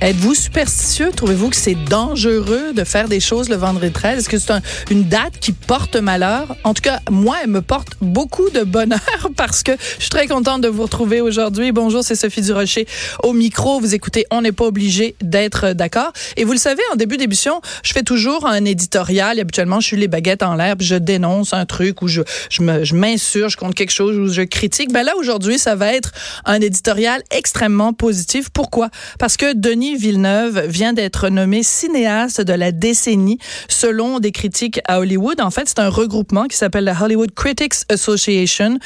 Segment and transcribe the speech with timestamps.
[0.00, 1.10] Êtes-vous superstitieux?
[1.14, 4.20] Trouvez-vous que c'est dangereux de faire des choses le vendredi 13?
[4.20, 4.52] Est-ce que c'est
[4.92, 6.54] une date qui porte malheur?
[6.62, 9.00] En tout cas, moi, elle me porte beaucoup de bonheur
[9.36, 11.72] parce que je suis très contente de vous retrouver aujourd'hui.
[11.72, 12.86] Bonjour, c'est Sophie Durocher
[13.24, 13.80] au micro.
[13.80, 16.12] Vous écoutez, on n'est pas obligé d'être d'accord.
[16.36, 19.40] Et vous le savez, en début d'émission, je fais toujours un éditorial.
[19.40, 23.56] habituellement, je suis les baguettes en l'air, je dénonce un truc ou je, je m'insurge
[23.56, 24.92] contre quelque chose ou je critique.
[24.92, 26.12] Ben là, aujourd'hui, ça va être
[26.44, 28.48] un éditorial extrêmement positif.
[28.50, 28.90] Pourquoi?
[29.18, 33.38] Parce que Denis Villeneuve vient d'être nommé cinéaste de la décennie
[33.68, 35.40] selon des critiques à Hollywood.
[35.40, 38.78] En fait, c'est un regroupement qui s'appelle la Hollywood Critics Association.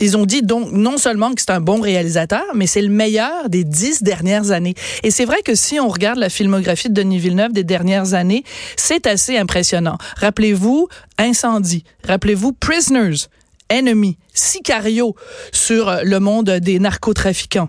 [0.00, 3.48] Ils ont dit donc non seulement que c'est un bon réalisateur, mais c'est le meilleur
[3.48, 4.74] des dix dernières années.
[5.02, 8.44] Et c'est vrai que si on regarde la filmographie de Denis Villeneuve des dernières années,
[8.76, 9.98] c'est assez impressionnant.
[10.16, 11.84] Rappelez-vous Incendie.
[12.06, 13.28] Rappelez-vous Prisoners.
[13.70, 15.14] Enemy, Sicario
[15.52, 17.68] sur le monde des narcotrafiquants.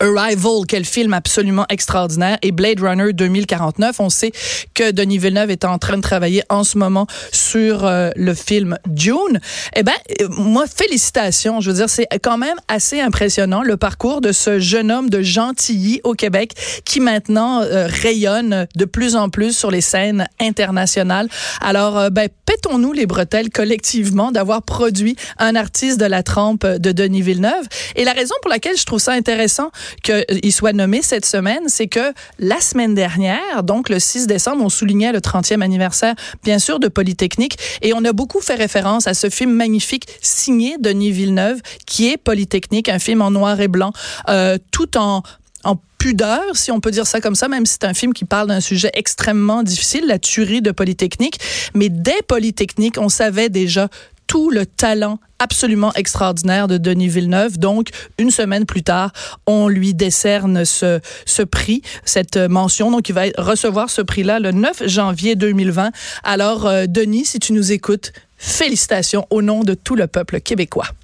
[0.00, 4.00] Arrival, quel film absolument extraordinaire, et Blade Runner 2049.
[4.00, 4.32] On sait
[4.74, 8.78] que Denis Villeneuve est en train de travailler en ce moment sur euh, le film
[8.86, 9.40] Dune.
[9.76, 11.60] Eh ben, euh, moi, félicitations.
[11.60, 15.22] Je veux dire, c'est quand même assez impressionnant le parcours de ce jeune homme de
[15.22, 16.52] Gentilly au Québec
[16.84, 21.28] qui maintenant euh, rayonne de plus en plus sur les scènes internationales.
[21.60, 27.22] Alors, ben, pétons-nous les bretelles collectivement d'avoir produit un artiste de la trempe de Denis
[27.22, 27.66] Villeneuve.
[27.96, 29.70] Et la raison pour laquelle je trouve ça intéressant
[30.02, 34.68] qu'il soit nommé cette semaine, c'est que la semaine dernière, donc le 6 décembre, on
[34.68, 37.58] soulignait le 30e anniversaire, bien sûr, de Polytechnique.
[37.82, 42.16] Et on a beaucoup fait référence à ce film magnifique signé Denis Villeneuve, qui est
[42.16, 43.92] Polytechnique, un film en noir et blanc,
[44.28, 45.22] euh, tout en
[45.64, 48.26] en pudeur, si on peut dire ça comme ça, même si c'est un film qui
[48.26, 51.40] parle d'un sujet extrêmement difficile, la tuerie de Polytechnique.
[51.74, 53.88] Mais dès Polytechnique, on savait déjà
[54.26, 57.58] tout le talent absolument extraordinaire de Denis Villeneuve.
[57.58, 59.12] Donc, une semaine plus tard,
[59.46, 61.00] on lui décerne ce,
[61.42, 62.90] prix, cette mention.
[62.90, 65.90] Donc, il va recevoir ce prix-là le 9 janvier 2020.
[66.22, 70.88] Alors, euh, Denis, si tu nous écoutes, félicitations au nom de tout le peuple québécois.